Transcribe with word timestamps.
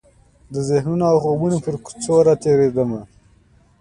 د 0.53 0.55
ذهنونو 0.69 1.03
او 1.11 1.17
خوبونو 1.23 1.57
پر 1.65 1.75
کوڅو 1.85 2.15
راتیریدمه 2.27 3.01